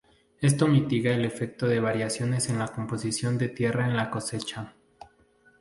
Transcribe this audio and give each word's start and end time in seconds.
Esto 0.41 0.67
mitiga 0.67 1.13
el 1.13 1.23
efecto 1.25 1.67
de 1.67 1.79
variaciones 1.79 2.49
en 2.49 2.57
la 2.57 2.69
composición 2.69 3.37
de 3.37 3.49
tierra 3.49 3.85
en 3.85 3.95
la 3.95 4.09
cosecha. 4.09 4.73